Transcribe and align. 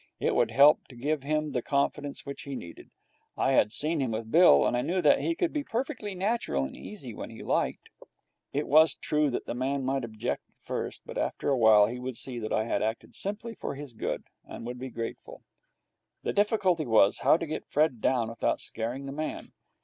It 0.19 0.33
would 0.33 0.49
help 0.49 0.87
to 0.87 0.95
give 0.95 1.21
him 1.21 1.51
the 1.51 1.61
confidence 1.61 2.25
which 2.25 2.41
he 2.41 2.55
needed. 2.55 2.89
I 3.37 3.51
had 3.51 3.71
seen 3.71 3.99
him 4.01 4.09
with 4.13 4.31
Bill, 4.31 4.65
and 4.65 4.75
I 4.75 4.81
knew 4.81 4.99
that 4.99 5.19
he 5.19 5.35
could 5.35 5.53
be 5.53 5.63
perfectly 5.63 6.15
natural 6.15 6.63
and 6.63 6.75
easy 6.75 7.13
when 7.13 7.29
he 7.29 7.43
liked. 7.43 7.89
It 8.51 8.67
was 8.67 8.95
true 8.95 9.29
that 9.29 9.45
the 9.45 9.53
man 9.53 9.85
might 9.85 10.03
object 10.03 10.41
at 10.49 10.65
first, 10.65 11.01
but 11.05 11.19
after 11.19 11.49
a 11.49 11.55
while 11.57 11.85
he 11.85 11.99
would 11.99 12.17
see 12.17 12.39
that 12.39 12.51
I 12.51 12.63
had 12.63 12.81
acted 12.81 13.13
simply 13.13 13.53
for 13.53 13.75
his 13.75 13.93
good, 13.93 14.23
and 14.43 14.65
would 14.65 14.79
be 14.79 14.89
grateful. 14.89 15.43
The 16.23 16.33
difficulty 16.33 16.87
was, 16.87 17.19
how 17.19 17.37
to 17.37 17.45
get 17.45 17.69
Fred 17.69 18.01
down 18.01 18.27
without 18.29 18.59
scaring 18.59 19.05
the 19.05 19.11
man. 19.11 19.51